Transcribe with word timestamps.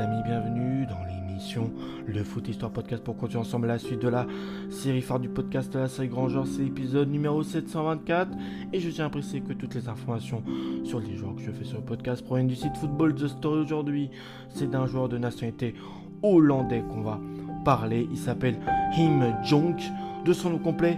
amis, 0.00 0.22
bienvenue 0.22 0.86
dans 0.86 1.02
l'émission 1.04 1.72
Le 2.06 2.22
Foot 2.22 2.46
Histoire 2.46 2.70
Podcast 2.70 3.02
pour 3.02 3.16
continuer 3.16 3.40
ensemble 3.40 3.66
la 3.66 3.78
suite 3.78 4.00
de 4.00 4.08
la 4.08 4.26
série 4.70 5.00
phare 5.00 5.18
du 5.18 5.28
podcast 5.28 5.74
la 5.74 5.88
série 5.88 6.06
Grand 6.06 6.28
Genre. 6.28 6.46
C'est 6.46 6.62
l'épisode 6.62 7.10
numéro 7.10 7.42
724 7.42 8.30
et 8.72 8.78
je 8.78 8.90
tiens 8.90 9.06
à 9.06 9.08
préciser 9.10 9.40
que 9.40 9.52
toutes 9.54 9.74
les 9.74 9.88
informations 9.88 10.44
sur 10.84 11.00
les 11.00 11.16
joueurs 11.16 11.34
que 11.34 11.42
je 11.42 11.50
fais 11.50 11.64
sur 11.64 11.78
le 11.78 11.84
podcast 11.84 12.24
proviennent 12.24 12.46
du 12.46 12.54
site 12.54 12.76
Football 12.76 13.14
The 13.16 13.26
Story 13.26 13.60
aujourd'hui. 13.60 14.10
C'est 14.50 14.70
d'un 14.70 14.86
joueur 14.86 15.08
de 15.08 15.18
nationalité 15.18 15.74
hollandais 16.22 16.84
qu'on 16.88 17.02
va 17.02 17.20
parler. 17.64 18.06
Il 18.12 18.18
s'appelle 18.18 18.56
Him 18.96 19.24
Jonk. 19.42 19.80
De 20.24 20.32
son 20.32 20.50
nom 20.50 20.58
complet, 20.58 20.96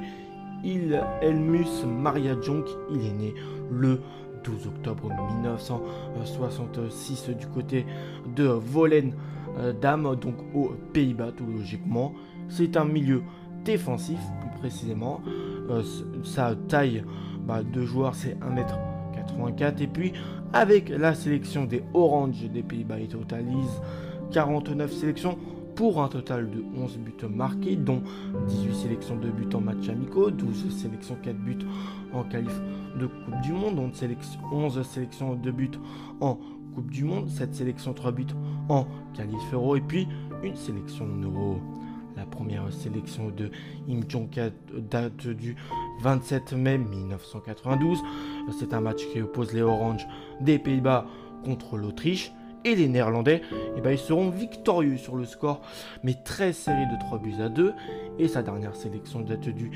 il 0.62 1.01
Elmus 1.23 1.87
Maria 1.87 2.39
Jonk. 2.43 2.67
Il 2.91 3.07
est 3.07 3.12
né 3.12 3.35
le 3.71 4.01
12 4.45 4.67
octobre 4.67 5.09
1966 5.37 7.31
du 7.31 7.47
côté 7.47 7.87
de 8.35 8.45
Volendam, 8.45 10.17
donc 10.17 10.37
aux 10.55 10.73
Pays-Bas 10.93 11.33
tout 11.37 11.47
logiquement. 11.47 12.15
C'est 12.48 12.77
un 12.77 12.84
milieu 12.84 13.23
défensif 13.65 14.19
plus 14.41 14.59
précisément. 14.59 15.21
Euh, 15.71 15.83
sa 16.25 16.55
taille 16.55 17.05
bah, 17.47 17.62
de 17.62 17.84
joueur 17.84 18.15
c'est 18.15 18.37
1m84 18.41 19.83
et 19.83 19.87
puis 19.87 20.12
avec 20.53 20.89
la 20.89 21.15
sélection 21.15 21.65
des 21.65 21.83
Orange 21.95 22.43
des 22.53 22.62
Pays-Bas 22.62 22.98
il 22.98 23.09
totalise 23.09 23.81
49 24.33 24.93
sélections 24.93 25.39
pour 25.80 26.02
un 26.02 26.09
total 26.09 26.51
de 26.51 26.62
11 26.77 26.98
buts 26.98 27.27
marqués, 27.27 27.75
dont 27.75 28.02
18 28.48 28.75
sélections 28.75 29.16
de 29.16 29.30
buts 29.30 29.48
en 29.55 29.62
match 29.62 29.89
amicaux, 29.89 30.30
12 30.30 30.77
sélections 30.77 31.16
4 31.23 31.34
buts 31.39 31.66
en 32.12 32.23
qualif 32.23 32.53
de 32.98 33.06
Coupe 33.06 33.41
du 33.41 33.55
Monde, 33.55 33.79
11 34.53 34.83
sélections 34.87 35.36
de 35.36 35.51
buts 35.51 35.70
en 36.20 36.39
Coupe 36.75 36.91
du 36.91 37.05
Monde, 37.05 37.31
7 37.31 37.55
sélections 37.55 37.95
3 37.95 38.12
buts 38.12 38.27
en 38.69 38.86
qualif 39.14 39.41
euro 39.55 39.75
et 39.75 39.81
puis 39.81 40.06
une 40.45 40.55
sélection 40.55 41.06
euro. 41.23 41.56
La 42.14 42.27
première 42.27 42.70
sélection 42.70 43.31
de 43.31 43.51
Im 43.89 44.01
date 44.91 45.28
du 45.28 45.56
27 46.03 46.53
mai 46.53 46.77
1992. 46.77 48.03
C'est 48.58 48.75
un 48.75 48.83
match 48.83 49.06
qui 49.14 49.23
oppose 49.23 49.55
les 49.55 49.62
Oranges 49.62 50.06
des 50.42 50.58
Pays-Bas 50.58 51.06
contre 51.42 51.78
l'Autriche 51.78 52.33
et 52.64 52.75
les 52.75 52.89
Néerlandais, 52.89 53.42
eh 53.77 53.80
ben, 53.80 53.92
ils 53.92 53.98
seront 53.98 54.30
victorieux 54.30 54.97
sur 54.97 55.16
le 55.16 55.25
score, 55.25 55.61
mais 56.03 56.14
très 56.14 56.53
serré 56.53 56.86
de 56.86 56.98
3 56.98 57.19
buts 57.19 57.34
à 57.41 57.48
2. 57.48 57.72
Et 58.19 58.28
sa 58.28 58.42
dernière 58.42 58.77
sélection 58.77 59.20
date 59.20 59.48
du 59.48 59.70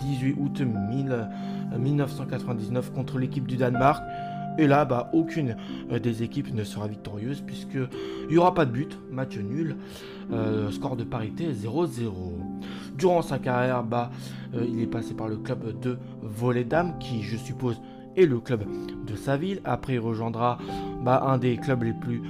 18 0.00 0.36
août 0.38 0.62
1999 1.78 2.88
euh, 2.88 2.94
contre 2.94 3.18
l'équipe 3.18 3.46
du 3.46 3.56
Danemark. 3.56 4.02
Et 4.58 4.66
là, 4.66 4.84
bah, 4.84 5.08
aucune 5.14 5.56
euh, 5.90 5.98
des 5.98 6.22
équipes 6.22 6.52
ne 6.54 6.64
sera 6.64 6.86
victorieuse 6.86 7.40
puisqu'il 7.40 7.88
n'y 8.30 8.36
aura 8.36 8.54
pas 8.54 8.66
de 8.66 8.70
but, 8.70 8.98
match 9.10 9.36
nul, 9.36 9.76
euh, 10.32 10.70
score 10.70 10.96
de 10.96 11.04
parité 11.04 11.52
0-0. 11.52 12.12
Durant 12.96 13.22
sa 13.22 13.38
carrière, 13.38 13.82
bah, 13.82 14.10
il 14.54 14.80
est 14.80 14.86
passé 14.86 15.14
par 15.14 15.28
le 15.28 15.38
club 15.38 15.80
de 15.80 15.98
Volendam 16.22 16.98
qui, 16.98 17.22
je 17.22 17.38
suppose, 17.38 17.80
est 18.16 18.26
le 18.26 18.40
club 18.40 18.64
de 19.06 19.16
sa 19.16 19.36
ville. 19.36 19.60
Après, 19.64 19.94
il 19.94 20.00
rejoindra 20.00 20.58
bah, 21.02 21.22
un 21.26 21.38
des 21.38 21.56
clubs 21.56 21.82
les 21.82 21.92
plus 21.92 22.22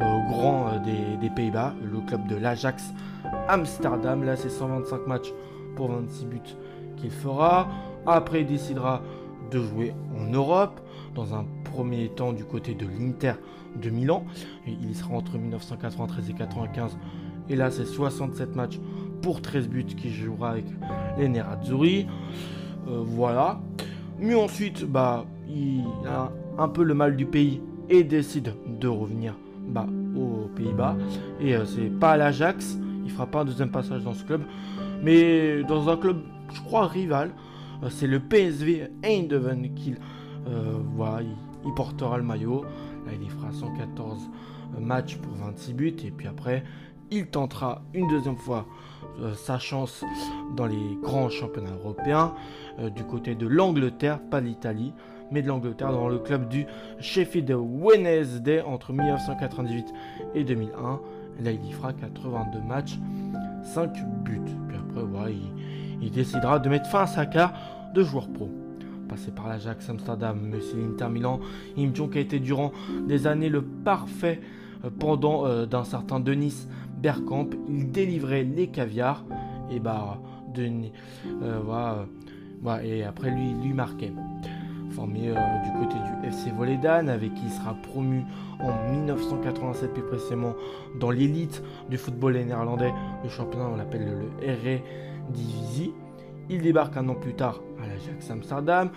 euh, 0.00 0.30
grands 0.30 0.68
euh, 0.68 1.18
des, 1.20 1.30
Pays-Bas, 1.30 1.74
le 1.82 2.00
club 2.06 2.26
de 2.26 2.36
l'Ajax 2.36 2.92
Amsterdam. 3.48 4.24
Là, 4.24 4.36
c'est 4.36 4.50
125 4.50 5.06
matchs 5.06 5.32
pour 5.74 5.90
26 5.90 6.26
buts 6.26 6.40
qu'il 6.96 7.10
fera. 7.10 7.68
Après, 8.06 8.42
il 8.42 8.46
décidera 8.46 9.02
de 9.50 9.62
jouer 9.62 9.94
en 10.18 10.30
Europe, 10.30 10.80
dans 11.14 11.34
un 11.34 11.44
premier 11.64 12.08
temps 12.08 12.32
du 12.32 12.44
côté 12.44 12.74
de 12.74 12.86
l'Inter 12.86 13.34
de 13.80 13.90
Milan. 13.90 14.24
il 14.66 14.94
sera 14.94 15.14
entre 15.14 15.38
1993 15.38 16.28
et 16.30 16.32
1995. 16.32 16.98
Et 17.48 17.56
là, 17.56 17.70
c'est 17.70 17.84
67 17.84 18.56
matchs 18.56 18.80
pour 19.22 19.40
13 19.40 19.68
buts 19.68 19.84
qu'il 19.84 20.12
jouera 20.12 20.50
avec 20.50 20.64
les 21.18 21.28
Nerazzurri. 21.28 22.06
Euh, 22.88 23.02
voilà. 23.04 23.60
Mais 24.18 24.34
ensuite, 24.34 24.84
bah, 24.84 25.26
il 25.48 25.84
a 26.06 26.32
un 26.58 26.68
peu 26.68 26.82
le 26.82 26.94
mal 26.94 27.16
du 27.16 27.26
pays 27.26 27.60
et 27.88 28.02
décide 28.02 28.54
de 28.80 28.88
revenir 28.88 29.34
bah, 29.68 29.86
aux 30.16 30.48
Pays-Bas. 30.56 30.96
Et 31.40 31.54
euh, 31.54 31.64
c'est 31.64 31.90
pas 31.98 32.12
à 32.12 32.16
l'Ajax, 32.16 32.78
il 33.04 33.10
fera 33.10 33.26
pas 33.26 33.40
un 33.40 33.44
deuxième 33.44 33.70
passage 33.70 34.02
dans 34.04 34.14
ce 34.14 34.24
club, 34.24 34.42
mais 35.02 35.62
dans 35.64 35.88
un 35.88 35.96
club, 35.96 36.22
je 36.52 36.60
crois, 36.62 36.86
rival. 36.86 37.30
Euh, 37.82 37.88
c'est 37.90 38.06
le 38.06 38.20
PSV 38.20 38.88
Eindhoven 39.04 39.74
qu'il 39.74 39.98
euh, 40.48 40.78
il, 41.64 41.74
portera 41.74 42.16
le 42.16 42.24
maillot. 42.24 42.64
Là, 43.06 43.12
il 43.14 43.26
y 43.26 43.28
fera 43.28 43.52
114 43.52 44.30
matchs 44.80 45.16
pour 45.16 45.32
26 45.34 45.74
buts. 45.74 45.96
Et 46.04 46.10
puis 46.10 46.26
après, 46.26 46.64
il 47.10 47.26
tentera 47.26 47.82
une 47.94 48.08
deuxième 48.08 48.36
fois 48.36 48.66
sa 49.34 49.58
chance 49.58 50.04
dans 50.56 50.66
les 50.66 50.98
grands 51.02 51.30
championnats 51.30 51.72
européens 51.82 52.34
du 52.94 53.04
côté 53.04 53.34
de 53.34 53.46
l'Angleterre, 53.46 54.20
pas 54.20 54.40
l'Italie 54.40 54.92
mais 55.30 55.42
de 55.42 55.48
l'Angleterre 55.48 55.92
dans 55.92 56.08
le 56.08 56.18
club 56.18 56.48
du 56.48 56.66
Sheffield 57.00 57.50
Wednesday 57.50 58.62
entre 58.62 58.92
1998 58.92 59.86
et 60.34 60.44
2001. 60.44 61.00
là, 61.42 61.50
il 61.50 61.64
y 61.66 61.72
fera 61.72 61.92
82 61.92 62.60
matchs, 62.60 62.98
5 63.64 63.90
buts. 64.24 64.40
Puis 64.68 64.76
après, 64.76 65.34
il, 66.00 66.10
décidera 66.10 66.58
de 66.58 66.68
mettre 66.68 66.88
fin 66.88 67.02
à 67.02 67.06
sa 67.06 67.26
carrière 67.26 67.58
de 67.94 68.02
joueur 68.02 68.28
pro. 68.28 68.48
Passé 69.08 69.30
par 69.30 69.48
l'Ajax 69.48 69.88
Amsterdam, 69.88 70.40
Monsieur 70.40 70.78
l'Inter 70.78 71.08
Milan, 71.08 71.40
Im 71.78 71.94
Jong 71.94 72.16
a 72.16 72.20
été 72.20 72.40
durant 72.40 72.72
des 73.06 73.26
années 73.26 73.48
le 73.48 73.62
parfait 73.62 74.40
euh, 74.84 74.90
pendant 74.98 75.46
euh, 75.46 75.64
d'un 75.64 75.84
certain 75.84 76.18
Denis 76.18 76.66
Bergkamp. 76.96 77.50
Il 77.68 77.90
délivrait 77.90 78.44
les 78.44 78.68
caviars 78.68 79.24
et 79.70 79.80
bah 79.80 80.18
Denis, 80.54 80.92
euh, 81.42 81.60
voilà, 81.62 82.84
et 82.84 83.04
après 83.04 83.30
lui, 83.30 83.52
lui 83.62 83.74
marquait 83.74 84.12
formé 84.90 85.28
euh, 85.28 85.34
du 85.34 85.78
côté 85.78 85.94
du 85.94 86.28
FC 86.28 86.50
Voledan, 86.50 87.08
avec 87.08 87.34
qui 87.34 87.42
il 87.44 87.50
sera 87.50 87.74
promu 87.74 88.24
en 88.60 88.90
1987 88.90 89.92
plus 89.92 90.02
précisément 90.02 90.54
dans 90.98 91.10
l'élite 91.10 91.62
du 91.90 91.98
football 91.98 92.36
néerlandais. 92.36 92.92
Le 93.22 93.28
championnat, 93.28 93.66
on 93.66 93.76
l'appelle 93.76 94.06
le 94.06 94.52
RE 94.52 94.82
Divisie. 95.30 95.92
Il 96.48 96.62
débarque 96.62 96.96
un 96.96 97.08
an 97.08 97.14
plus 97.14 97.34
tard 97.34 97.60
à 97.82 97.86
l'Ajax 97.86 98.30
Amsterdam, 98.30 98.88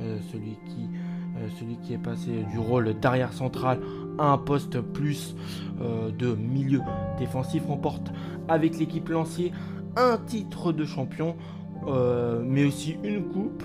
euh, 0.00 0.18
celui, 0.30 0.58
qui, 0.66 0.88
celui 1.58 1.76
qui 1.78 1.94
est 1.94 1.98
passé 1.98 2.44
du 2.52 2.58
rôle 2.58 2.94
d'arrière 2.94 3.32
central 3.32 3.80
un 4.18 4.38
poste 4.38 4.80
plus 4.80 5.34
de 5.80 6.34
milieu 6.34 6.80
défensif 7.18 7.64
remporte 7.66 8.10
avec 8.48 8.78
l'équipe 8.78 9.08
lancier 9.08 9.52
un 9.96 10.18
titre 10.18 10.72
de 10.72 10.84
champion, 10.84 11.36
mais 12.44 12.64
aussi 12.64 12.96
une 13.04 13.24
coupe, 13.24 13.64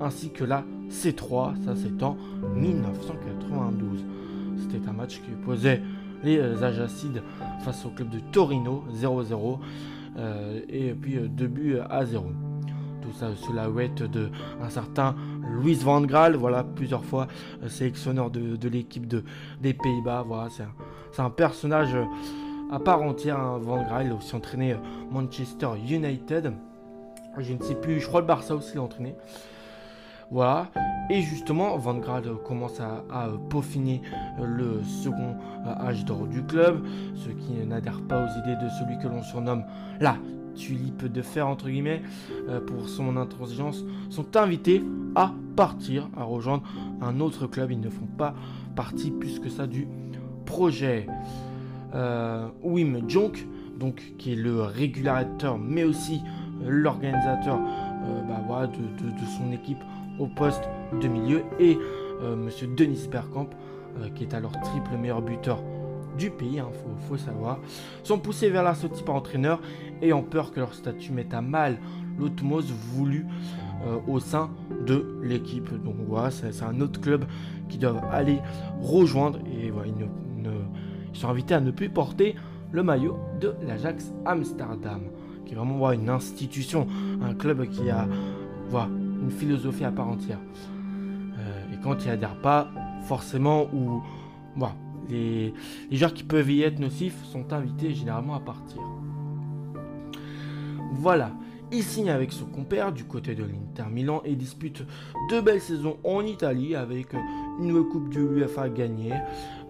ainsi 0.00 0.30
que 0.30 0.44
la 0.44 0.64
C3, 0.90 1.64
ça 1.64 1.74
c'est 1.76 2.02
en 2.02 2.16
1992. 2.54 4.04
C'était 4.58 4.88
un 4.88 4.92
match 4.92 5.20
qui 5.20 5.30
posait 5.44 5.82
les 6.22 6.38
euh, 6.38 6.62
Ajacides 6.62 7.22
face 7.60 7.84
au 7.86 7.90
club 7.90 8.10
de 8.10 8.20
Torino 8.32 8.84
0-0 8.92 9.58
euh, 10.16 10.60
et 10.68 10.92
puis 10.94 11.18
2 11.28 11.44
euh, 11.44 11.48
buts 11.48 11.78
à 11.88 12.04
0. 12.04 12.26
Sous 13.12 13.52
la 13.52 13.70
ouette 13.70 14.02
de 14.02 14.30
un 14.62 14.70
certain 14.70 15.14
Louis 15.50 15.74
Van 15.74 16.00
Gaal, 16.00 16.36
voilà 16.36 16.64
plusieurs 16.64 17.04
fois 17.04 17.26
sélectionneur 17.68 18.30
de, 18.30 18.68
l'équipe 18.68 19.06
de, 19.06 19.24
des 19.60 19.74
Pays-Bas. 19.74 20.24
Voilà, 20.26 20.48
c'est 21.12 21.22
un, 21.22 21.30
personnage 21.30 21.96
à 22.70 22.78
part 22.78 23.02
entière. 23.02 23.38
Hein, 23.38 23.58
Van 23.60 23.82
Gaal 23.82 24.10
a 24.10 24.14
aussi 24.14 24.34
entraîné 24.34 24.76
Manchester 25.10 25.68
United. 25.88 26.52
Je 27.38 27.52
ne 27.52 27.62
sais 27.62 27.74
plus, 27.74 28.00
je 28.00 28.06
crois 28.06 28.20
le 28.20 28.26
Barça 28.26 28.54
aussi 28.54 28.76
l'a 28.76 28.82
entraîné. 28.82 29.14
Voilà. 30.30 30.68
Et 31.10 31.22
justement, 31.22 31.76
Van 31.78 31.94
Gaal 31.94 32.24
commence 32.44 32.80
à, 32.80 33.28
peaufiner 33.48 34.02
le 34.38 34.82
second 34.84 35.36
âge 35.66 36.04
d'or 36.04 36.26
du 36.26 36.44
club, 36.44 36.84
ceux 37.14 37.32
qui 37.32 37.66
n'adhèrent 37.66 38.02
pas 38.02 38.24
aux 38.24 38.38
idées 38.40 38.56
de 38.56 38.68
celui 38.78 38.98
que 38.98 39.08
l'on 39.08 39.22
surnomme 39.22 39.64
la 40.00 40.16
tulipe 40.58 41.06
de 41.06 41.22
fer, 41.22 41.46
entre 41.46 41.68
guillemets, 41.68 42.02
euh, 42.48 42.60
pour 42.60 42.88
son 42.88 43.16
intransigeance, 43.16 43.84
sont 44.10 44.36
invités 44.36 44.82
à 45.14 45.32
partir, 45.56 46.08
à 46.16 46.24
rejoindre 46.24 46.64
un 47.00 47.20
autre 47.20 47.46
club. 47.46 47.70
Ils 47.70 47.80
ne 47.80 47.90
font 47.90 48.08
pas 48.18 48.34
partie 48.76 49.10
plus 49.10 49.38
que 49.38 49.48
ça 49.48 49.66
du 49.66 49.86
projet. 50.44 51.06
Euh, 51.94 52.48
Wim 52.62 53.08
Jonk, 53.08 53.46
donc, 53.78 54.14
qui 54.18 54.32
est 54.32 54.36
le 54.36 54.62
régulateur, 54.62 55.58
mais 55.58 55.84
aussi 55.84 56.20
l'organisateur 56.66 57.58
euh, 57.58 58.22
bah, 58.22 58.66
de, 58.66 59.26
son 59.38 59.52
équipe 59.52 59.78
au 60.18 60.26
poste 60.26 60.68
de 61.00 61.06
milieu 61.08 61.42
et 61.60 61.78
Monsieur 62.36 62.66
Denis 62.66 63.06
Bergkamp, 63.08 63.48
euh, 64.00 64.08
qui 64.14 64.24
est 64.24 64.34
alors 64.34 64.52
triple 64.60 64.96
meilleur 65.00 65.22
buteur 65.22 65.62
du 66.18 66.30
pays, 66.30 66.54
il 66.54 66.58
hein, 66.60 66.68
faut, 67.08 67.16
savoir, 67.16 67.58
sont 68.02 68.18
poussés 68.18 68.50
vers 68.50 68.62
la 68.62 68.74
sortie 68.74 69.02
par 69.02 69.14
entraîneur 69.14 69.60
ayant 70.02 70.22
peur 70.22 70.52
que 70.52 70.60
leur 70.60 70.74
statut 70.74 71.12
mette 71.12 71.32
à 71.32 71.40
mal 71.40 71.78
l'automose 72.18 72.70
voulue 72.92 73.26
euh, 73.86 73.98
au 74.08 74.18
sein 74.20 74.50
de 74.86 75.18
l'équipe. 75.22 75.70
Donc 75.84 75.96
voilà, 76.06 76.30
c'est 76.30 76.62
un 76.62 76.80
autre 76.80 77.00
club 77.00 77.24
qui 77.68 77.78
doivent 77.78 78.04
aller 78.10 78.40
rejoindre 78.82 79.38
et 79.46 79.70
voilà, 79.70 79.88
ils 79.88 80.42
ne, 80.42 80.50
sont 81.12 81.28
invités 81.28 81.54
à 81.54 81.60
ne 81.60 81.70
plus 81.70 81.88
porter 81.88 82.34
le 82.72 82.82
maillot 82.82 83.18
de 83.40 83.54
l'Ajax 83.66 84.12
Amsterdam, 84.26 85.02
qui 85.46 85.52
est 85.52 85.56
vraiment 85.56 85.90
une 85.92 86.10
institution, 86.10 86.86
un 87.22 87.34
club 87.34 87.66
qui 87.68 87.88
a 87.88 88.06
voilà, 88.68 88.88
une 89.22 89.30
philosophie 89.30 89.84
à 89.84 89.90
part 89.90 90.08
entière. 90.08 90.38
Euh, 91.38 91.74
et 91.74 91.76
quand 91.82 92.04
ils 92.04 92.10
adhèrent 92.10 92.40
pas, 92.40 92.68
forcément, 93.04 93.66
ou 93.72 94.02
voilà, 94.58 94.74
les, 95.08 95.54
joueurs 95.92 96.12
qui 96.12 96.24
peuvent 96.24 96.50
y 96.50 96.62
être 96.62 96.78
nocifs 96.78 97.24
sont 97.24 97.52
invités 97.52 97.94
généralement 97.94 98.34
à 98.34 98.40
partir. 98.40 98.82
Voilà, 100.92 101.30
il 101.70 101.82
signe 101.82 102.10
avec 102.10 102.32
son 102.32 102.46
compère 102.46 102.92
du 102.92 103.04
côté 103.04 103.34
de 103.34 103.44
l'Inter 103.44 103.88
Milan 103.90 104.22
et 104.24 104.34
dispute 104.34 104.84
deux 105.30 105.40
belles 105.40 105.60
saisons 105.60 105.98
en 106.02 106.22
Italie 106.22 106.74
avec 106.74 107.12
une 107.12 107.68
nouvelle 107.68 107.88
coupe 107.90 108.12
de 108.12 108.20
l'UFA 108.20 108.68
gagnée. 108.68 109.12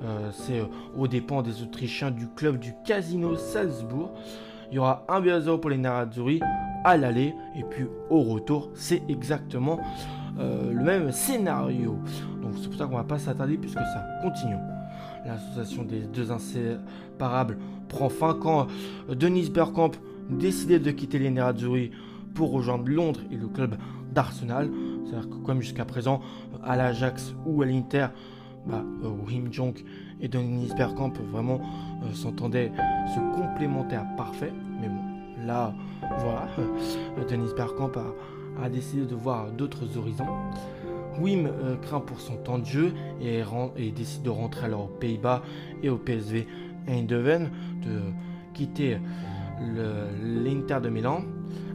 Euh, 0.03 0.31
c'est 0.33 0.63
aux 0.97 1.09
dépens 1.09 1.43
des 1.43 1.63
Autrichiens 1.63 2.11
du 2.11 2.29
club 2.29 2.59
du 2.59 2.73
Casino 2.87 3.37
Salzbourg. 3.37 4.13
Il 4.71 4.77
y 4.77 4.79
aura 4.79 5.05
un 5.09 5.21
but 5.21 5.33
pour 5.61 5.71
les 5.71 5.79
Nerazzurri 5.79 6.41
à 6.85 6.97
l'aller 6.97 7.35
et 7.57 7.65
puis 7.65 7.87
au 8.11 8.23
retour, 8.23 8.71
c'est 8.75 9.03
exactement 9.09 9.81
euh, 10.39 10.73
le 10.73 10.85
même 10.85 11.11
scénario. 11.11 11.99
Donc 12.41 12.53
c'est 12.61 12.69
pour 12.69 12.79
ça 12.79 12.87
qu'on 12.87 12.97
va 12.97 13.05
pas 13.05 13.19
s'attarder 13.19 13.57
puisque 13.57 13.79
ça 13.79 14.05
continue. 14.23 14.57
L'association 15.27 15.85
des 15.85 16.01
deux 16.01 16.31
inséparables 16.31 17.59
prend 17.89 18.09
fin 18.09 18.35
quand 18.35 18.67
Denis 19.09 19.51
Bergkamp 19.51 19.93
décidé 20.31 20.79
de 20.79 20.91
quitter 20.91 21.19
les 21.19 21.33
pour 22.35 22.53
rejoindre 22.53 22.89
Londres 22.89 23.21
et 23.31 23.37
le 23.37 23.49
club 23.49 23.77
d'Arsenal. 24.13 24.71
C'est-à-dire 25.05 25.29
que 25.29 25.37
comme 25.37 25.61
jusqu'à 25.61 25.85
présent, 25.85 26.21
à 26.65 26.77
l'Ajax 26.77 27.35
ou 27.47 27.63
à 27.63 27.67
l'Inter, 27.67 28.09
bah, 28.67 28.85
euh, 29.03 29.09
Wim 29.27 29.53
Jong 29.53 29.83
et 30.21 30.29
Denis 30.29 30.71
Bergkamp 30.77 31.13
vraiment 31.33 31.61
euh, 32.03 32.13
s'entendaient, 32.13 32.71
se 33.15 33.41
complémentaient 33.41 33.97
à 33.97 34.07
parfait. 34.17 34.53
Mais 34.81 34.89
bon, 34.89 35.47
là, 35.47 35.75
voilà, 36.19 36.49
Denis 37.31 37.51
Bergkamp 37.57 37.93
a, 38.63 38.69
décidé 38.69 39.07
de 39.07 39.15
voir 39.15 39.51
d'autres 39.53 39.97
horizons. 39.97 40.27
Wim 41.21 41.47
euh, 41.47 41.77
craint 41.77 42.01
pour 42.01 42.21
son 42.21 42.37
temps 42.37 42.59
de 42.59 42.65
jeu 42.65 42.93
et, 43.21 43.43
décide 43.91 44.23
de 44.23 44.31
rentrer 44.31 44.67
alors 44.67 44.85
aux 44.85 44.99
Pays-Bas 44.99 45.43
et 45.83 45.91
au 45.91 45.97
PSV 45.97 46.47
Eindhoven, 46.87 47.51
de 47.83 48.01
quitter 48.55 48.99
l'Inter 49.61 50.79
de 50.83 50.89
Milan. 50.89 51.23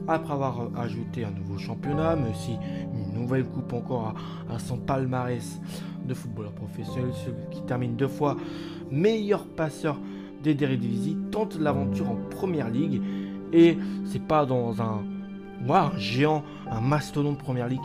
Après 0.08 0.34
avoir 0.34 0.70
ajouté 0.78 1.24
un 1.24 1.32
nouveau 1.32 1.58
championnat, 1.58 2.16
mais 2.16 2.30
aussi 2.30 2.58
une 2.94 3.22
nouvelle 3.22 3.46
coupe 3.46 3.72
encore 3.72 4.16
à, 4.50 4.60
son 4.60 4.78
palmarès 4.78 5.62
de 6.06 6.14
footballeur 6.14 6.52
professionnel, 6.52 7.12
celui 7.14 7.38
qui 7.52 7.62
termine 7.62 7.96
deux 7.96 8.10
fois 8.10 8.36
meilleur 8.92 9.46
passeur 9.46 9.98
des 10.44 10.62
Eredivisie, 10.62 11.18
tente 11.32 11.58
l'aventure 11.58 12.10
en 12.10 12.18
première 12.30 12.70
ligue. 12.70 13.02
Et 13.54 13.78
c'est 14.06 14.22
pas 14.22 14.46
dans 14.46 14.82
un, 14.82 15.04
géant, 15.98 16.44
un 16.70 16.82
mastodonte 16.82 17.38
de 17.38 17.42
première 17.42 17.70
ligue 17.70 17.80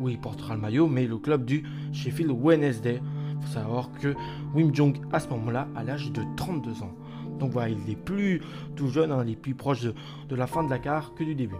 où 0.00 0.08
il 0.08 0.18
portera 0.18 0.54
le 0.54 0.60
maillot, 0.60 0.88
mais 0.88 1.06
le 1.06 1.18
club 1.18 1.44
du 1.44 1.64
Sheffield 1.92 2.30
Wednesday. 2.32 3.00
Il 3.36 3.46
faut 3.46 3.52
savoir 3.52 3.90
que 3.92 4.14
Wim 4.54 4.74
Jong, 4.74 4.98
à 5.12 5.20
ce 5.20 5.28
moment-là, 5.28 5.68
à 5.76 5.84
l'âge 5.84 6.10
de 6.12 6.22
32 6.36 6.82
ans. 6.82 6.92
Donc 7.38 7.52
voilà, 7.52 7.70
il 7.70 7.90
est 7.90 7.96
plus 7.96 8.42
tout 8.76 8.88
jeune, 8.88 9.12
hein, 9.12 9.22
il 9.24 9.32
est 9.32 9.36
plus 9.36 9.54
proche 9.54 9.82
de, 9.82 10.36
la 10.36 10.46
fin 10.46 10.62
de 10.62 10.70
la 10.70 10.78
carrière 10.78 11.12
que 11.14 11.24
du 11.24 11.34
début. 11.34 11.56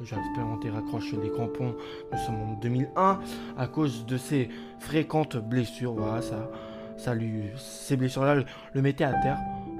Joueur 0.00 0.20
expérimenté 0.20 0.70
raccroche 0.70 1.12
les 1.12 1.30
crampons, 1.30 1.76
nous 2.10 2.18
sommes 2.18 2.34
en 2.34 2.52
2001, 2.60 3.20
à 3.56 3.66
cause 3.68 4.06
de 4.06 4.16
ses 4.16 4.48
fréquentes 4.80 5.36
blessures. 5.36 5.94
Voilà, 5.94 6.20
ça, 6.20 6.50
ça 6.96 7.14
lui, 7.14 7.44
ces 7.56 7.96
blessures-là 7.96 8.44
le, 8.74 8.82
mettaient 8.82 9.04
à 9.04 9.12
terre. 9.12 9.38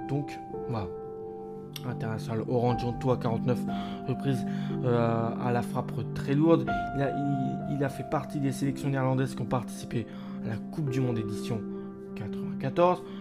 Donc 0.08 0.38
voilà. 0.68 0.86
International 1.88 2.44
Orange 2.48 2.84
à 2.84 3.16
49 3.16 3.58
reprises 4.08 4.46
euh, 4.84 5.30
à 5.44 5.52
la 5.52 5.62
frappe 5.62 5.92
très 6.14 6.34
lourde. 6.34 6.66
Il 7.70 7.82
a, 7.82 7.88
fait 7.88 8.08
partie 8.08 8.40
des 8.40 8.52
sélections 8.52 8.88
néerlandaises 8.88 9.34
qui 9.34 9.42
ont 9.42 9.46
participé 9.46 10.06
à 10.46 10.50
la 10.50 10.56
Coupe 10.56 10.90
du 10.90 11.00
Monde 11.00 11.18
édition 11.18 11.60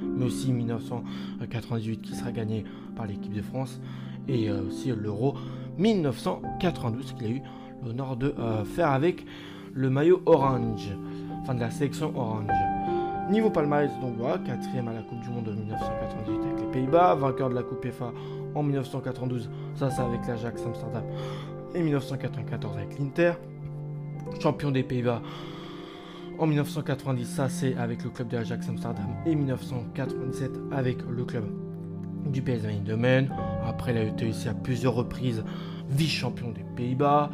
mais 0.03 0.25
aussi 0.25 0.51
1998 0.51 2.01
qui 2.01 2.15
sera 2.15 2.31
gagné 2.31 2.65
par 2.95 3.07
l'équipe 3.07 3.33
de 3.33 3.41
France, 3.41 3.79
et 4.27 4.50
euh, 4.50 4.67
aussi 4.67 4.91
l'Euro 4.95 5.35
1992 5.77 7.13
qu'il 7.13 7.27
a 7.27 7.29
eu 7.29 7.41
l'honneur 7.83 8.15
de 8.15 8.33
euh, 8.39 8.63
faire 8.63 8.91
avec 8.91 9.25
le 9.73 9.89
maillot 9.89 10.21
orange, 10.25 10.89
enfin 11.41 11.56
de 11.56 11.59
la 11.59 11.71
sélection 11.71 12.13
orange. 12.15 12.47
Niveau 13.29 13.49
palmarès, 13.49 13.89
donc 14.01 14.15
voilà, 14.17 14.38
quatrième 14.38 14.88
à 14.89 14.94
la 14.94 15.01
Coupe 15.01 15.21
du 15.21 15.29
Monde 15.29 15.45
de 15.45 15.53
1998 15.53 16.35
avec 16.45 16.59
les 16.59 16.71
Pays-Bas, 16.71 17.15
vainqueur 17.15 17.49
de 17.49 17.56
la 17.56 17.63
Coupe 17.63 17.85
EFA 17.85 18.11
en 18.55 18.63
1992, 18.63 19.50
ça 19.75 19.89
c'est 19.89 20.01
avec 20.01 20.25
l'Ajax 20.27 20.61
Amsterdam, 20.65 21.03
et 21.75 21.81
1994 21.81 22.77
avec 22.77 23.00
l'Inter, 23.00 23.33
champion 24.39 24.71
des 24.71 24.83
Pays-Bas 24.83 25.21
en 26.39 26.47
1990, 26.47 27.25
ça 27.25 27.50
c'est 27.50 27.75
avec 27.75 28.03
le 28.03 28.09
club 28.09 28.27
de 28.27 28.38
l'Ajax 28.38 28.67
Amsterdam. 28.67 29.05
Et 29.25 29.35
1997 29.35 30.51
avec 30.71 30.97
le 31.07 31.23
club 31.25 31.45
du 32.25 32.41
PSV 32.41 32.69
Eindhoven. 32.69 33.29
Après, 33.65 33.91
il 33.91 33.97
a 33.97 34.03
été 34.03 34.27
aussi 34.27 34.47
à 34.50 34.53
plusieurs 34.53 34.95
reprises 34.95 35.44
vice-champion 35.89 36.51
des 36.51 36.63
Pays-Bas. 36.75 37.29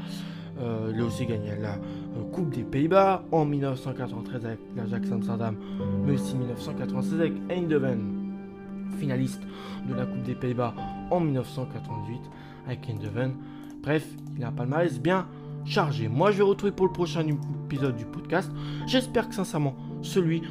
Euh, 0.61 0.91
il 0.93 1.01
a 1.01 1.05
aussi 1.05 1.25
gagné 1.25 1.51
la 1.61 1.75
euh, 1.75 2.23
Coupe 2.33 2.49
des 2.49 2.63
Pays-Bas 2.63 3.23
en 3.31 3.45
1993 3.45 4.45
avec 4.45 4.59
l'Ajax 4.75 5.11
Amsterdam, 5.11 5.55
mais 6.05 6.13
aussi 6.13 6.35
1996 6.35 7.13
avec 7.13 7.33
Eindhoven, 7.49 8.18
finaliste 8.97 9.41
de 9.87 9.93
la 9.93 10.05
Coupe 10.05 10.23
des 10.23 10.35
Pays-Bas 10.35 10.73
en 11.11 11.19
1998 11.19 12.21
avec 12.67 12.89
Eindhoven. 12.89 13.35
Bref, 13.81 14.07
il 14.35 14.43
a 14.43 14.49
un 14.49 14.51
palmarès 14.51 14.99
bien 14.99 15.27
chargé. 15.65 16.07
Moi, 16.07 16.31
je 16.31 16.37
vais 16.37 16.43
retrouver 16.43 16.71
pour 16.71 16.87
le 16.87 16.93
prochain 16.93 17.25
épisode 17.65 17.95
du 17.95 18.05
podcast. 18.05 18.51
J'espère 18.87 19.29
que 19.29 19.35
sincèrement, 19.35 19.75
celui 20.01 20.41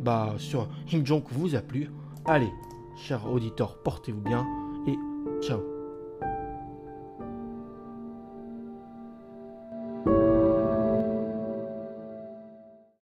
bah, 0.00 0.34
sur 0.38 0.68
Kim 0.86 1.04
Jong 1.04 1.24
vous 1.30 1.54
a 1.54 1.60
plu. 1.60 1.90
Allez, 2.24 2.50
chers 2.96 3.30
auditeurs, 3.30 3.82
portez-vous 3.82 4.20
bien 4.20 4.46
et 4.86 4.94
ciao. 5.44 5.67